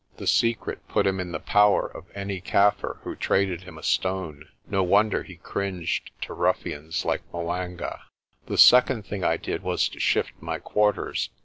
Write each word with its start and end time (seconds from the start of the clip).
The 0.17 0.25
secret 0.25 0.87
put 0.87 1.05
him 1.05 1.19
in 1.19 1.31
the 1.31 1.37
power 1.39 1.85
of 1.85 2.05
any 2.15 2.41
Kaffir 2.41 2.97
who 3.03 3.15
traded 3.15 3.61
him 3.65 3.77
a 3.77 3.83
stone. 3.83 4.47
No 4.65 4.81
wonder 4.81 5.21
he 5.21 5.35
cringed 5.35 6.09
to 6.21 6.33
ruffians 6.33 7.05
like 7.05 7.21
'Mwanga. 7.31 7.99
The 8.47 8.57
second 8.57 9.03
thing 9.05 9.23
I 9.23 9.37
did 9.37 9.61
was 9.61 9.87
to 9.89 9.99
shift 9.99 10.33
my 10.41 10.57
quarters. 10.57 11.29